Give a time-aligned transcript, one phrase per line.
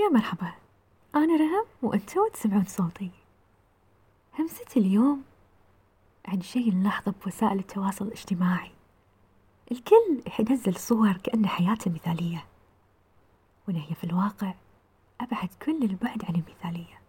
[0.00, 0.52] يا مرحبا.
[1.14, 3.10] أنا رهم وأنتوا تسمعون صوتي.
[4.38, 5.24] همستي اليوم
[6.24, 8.70] عن شيء نلاحظه بوسائل التواصل الاجتماعي.
[9.72, 12.44] الكل ينزل صور كأن حياته مثالية.
[13.68, 14.54] وإن هي في الواقع
[15.20, 17.00] أبعد كل البعد عن المثالية.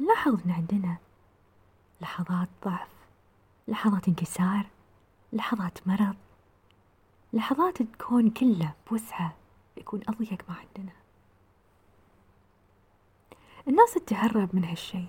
[0.00, 0.96] نلاحظ إن عندنا
[2.00, 2.88] لحظات ضعف
[3.68, 4.66] لحظات انكسار
[5.32, 6.16] لحظات مرض
[7.32, 9.34] لحظات الكون كله بوسعة
[9.76, 10.92] يكون أضيق ما عندنا.
[13.70, 15.04] الناس تتهرب من هالشي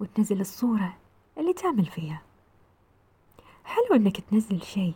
[0.00, 0.96] وتنزل الصورة
[1.38, 2.22] اللي تعمل فيها.
[3.64, 4.94] حلو إنك تنزل شيء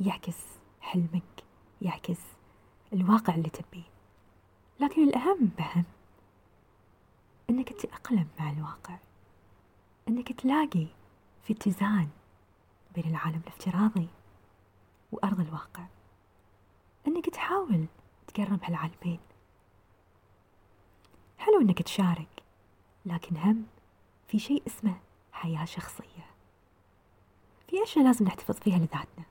[0.00, 0.36] يعكس
[0.80, 1.44] حلمك
[1.82, 2.18] يعكس
[2.92, 3.82] الواقع اللي تبيه
[4.80, 5.84] لكن الأهم بهم
[7.50, 8.96] إنك تتأقلم مع الواقع
[10.08, 10.86] إنك تلاقي
[11.42, 12.08] في اتزان
[12.94, 14.08] بين العالم الافتراضي
[15.12, 15.84] وأرض الواقع
[17.06, 17.86] إنك تحاول
[18.26, 19.20] تقرب هالعالمين
[21.58, 22.42] حلو إنك تشارك
[23.06, 23.66] لكن هم
[24.28, 25.00] في شيء اسمه
[25.32, 26.26] حياة شخصية.
[27.68, 29.24] في أشياء لازم نحتفظ فيها لذاتنا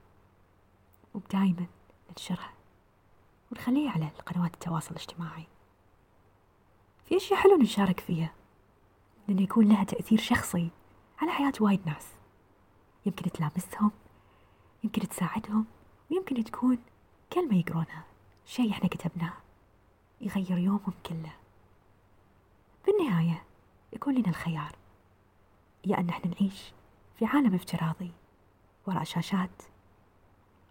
[1.13, 1.65] ودايما
[2.09, 2.53] ننشرها
[3.51, 5.47] ونخليها على قنوات التواصل الاجتماعي.
[7.05, 8.33] في أشياء حلو نشارك فيها
[9.27, 10.69] لأنه يكون لها تأثير شخصي
[11.19, 12.07] على حياة وايد ناس.
[13.05, 13.91] يمكن تلامسهم
[14.83, 15.65] يمكن تساعدهم
[16.11, 16.77] ويمكن تكون
[17.33, 18.03] كلمة يقرونها
[18.45, 19.33] شيء إحنا كتبناه
[20.21, 21.33] يغير يومهم كله.
[22.87, 23.43] بالنهاية
[23.93, 24.75] يكون لنا الخيار.
[25.85, 26.73] يا أن إحنا نعيش
[27.15, 28.11] في عالم افتراضي
[28.87, 29.63] وراء شاشات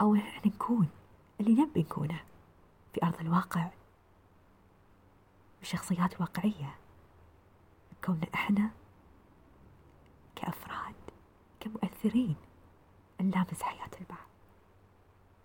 [0.00, 0.88] أو إحنا نكون
[1.40, 2.20] اللي نبي نكونه
[2.94, 3.70] في أرض الواقع.
[5.62, 6.74] بشخصيات واقعية
[8.04, 8.70] كوننا إحنا
[10.36, 10.94] كأفراد
[11.60, 12.36] كمؤثرين
[13.20, 14.25] نلامس حياة البعض.